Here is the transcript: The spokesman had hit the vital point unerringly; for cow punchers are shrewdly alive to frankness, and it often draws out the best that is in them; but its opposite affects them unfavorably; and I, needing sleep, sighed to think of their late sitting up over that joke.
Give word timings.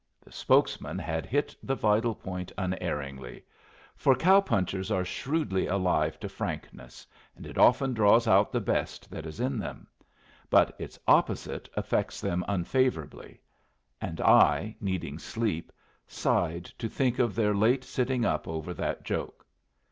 The 0.19 0.31
spokesman 0.31 0.97
had 0.97 1.27
hit 1.27 1.55
the 1.61 1.75
vital 1.75 2.15
point 2.15 2.51
unerringly; 2.57 3.43
for 3.95 4.15
cow 4.15 4.41
punchers 4.41 4.89
are 4.89 5.05
shrewdly 5.05 5.67
alive 5.67 6.19
to 6.21 6.27
frankness, 6.27 7.05
and 7.35 7.45
it 7.45 7.55
often 7.55 7.93
draws 7.93 8.27
out 8.27 8.51
the 8.51 8.61
best 8.61 9.11
that 9.11 9.27
is 9.27 9.39
in 9.39 9.59
them; 9.59 9.85
but 10.49 10.75
its 10.79 10.97
opposite 11.07 11.69
affects 11.77 12.19
them 12.19 12.43
unfavorably; 12.47 13.39
and 14.01 14.19
I, 14.21 14.75
needing 14.81 15.19
sleep, 15.19 15.71
sighed 16.07 16.65
to 16.79 16.89
think 16.89 17.19
of 17.19 17.35
their 17.35 17.53
late 17.53 17.83
sitting 17.83 18.25
up 18.25 18.47
over 18.47 18.73
that 18.73 19.03
joke. 19.03 19.45